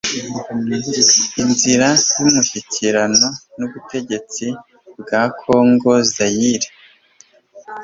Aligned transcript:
inzira 1.41 1.87
y 2.15 2.19
imishyikirano 2.29 3.27
n 3.57 3.59
ubutegetsi 3.67 4.45
bwa 4.99 5.23
kongo 5.39 5.91
zaire 6.13 6.69